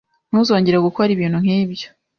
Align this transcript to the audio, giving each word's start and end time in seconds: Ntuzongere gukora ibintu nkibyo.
Ntuzongere 0.29 0.77
gukora 0.87 1.09
ibintu 1.15 1.37
nkibyo. 1.43 1.87